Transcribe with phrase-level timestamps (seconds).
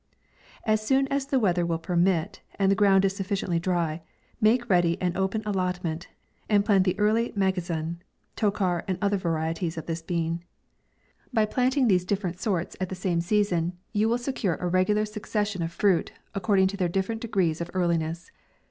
[0.65, 4.01] As soon as the weather will permit, and the ground is sufficiently dry,
[4.41, 6.07] make ready an open allotment,
[6.49, 7.97] and plant the early Mazagan,
[8.35, 10.43] Tokar, and other varieties of this bean.
[11.31, 13.41] By planting these different sorts at the same sea >IAY.
[13.41, 17.61] S3 son, you will secure a regular succession of fruit, according to their different degrees
[17.61, 18.31] of earliness.